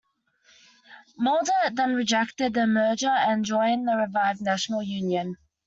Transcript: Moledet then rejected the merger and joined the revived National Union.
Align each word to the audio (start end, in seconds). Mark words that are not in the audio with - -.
Moledet 1.19 1.75
then 1.75 1.93
rejected 1.93 2.55
the 2.55 2.65
merger 2.65 3.05
and 3.07 3.45
joined 3.45 3.87
the 3.87 3.95
revived 3.97 4.41
National 4.41 4.81
Union. 4.81 5.37